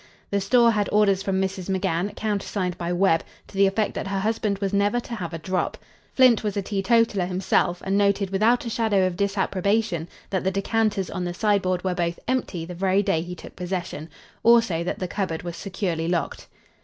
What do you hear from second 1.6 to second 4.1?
McGann, countersigned by Webb, to the effect that